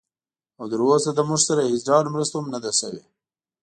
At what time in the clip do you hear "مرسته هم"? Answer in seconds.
2.15-2.47